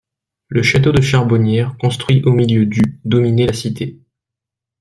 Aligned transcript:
Le 0.47 0.63
château 0.63 0.91
de 0.91 0.99
Charbonnières 0.99 1.77
construit 1.77 2.23
au 2.25 2.31
milieu 2.31 2.65
du 2.65 2.81
dominait 3.05 3.45
la 3.45 3.53
cité. 3.53 3.99